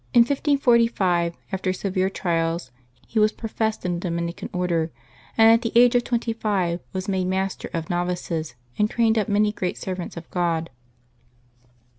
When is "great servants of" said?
9.51-10.27